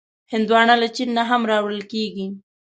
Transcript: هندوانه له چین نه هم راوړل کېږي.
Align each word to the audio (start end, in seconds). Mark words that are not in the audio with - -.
هندوانه 0.33 0.75
له 0.81 0.87
چین 0.95 1.09
نه 1.17 1.23
هم 1.29 1.41
راوړل 1.51 1.81
کېږي. 1.91 2.27